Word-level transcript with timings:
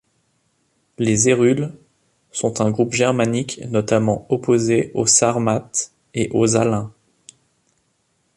Les 0.97 1.29
Hérules 1.29 1.75
sont 2.31 2.59
un 2.59 2.71
groupe 2.71 2.91
germanique 2.91 3.61
notamment 3.69 4.25
opposés 4.29 4.89
aux 4.95 5.05
Sarmates 5.05 5.91
et 6.15 6.27
aux 6.31 6.55
Alains. 6.55 6.91